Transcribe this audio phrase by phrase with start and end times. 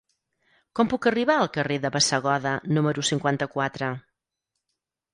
[0.79, 3.95] Com puc arribar al carrer de Bassegoda número cinquanta-quatre?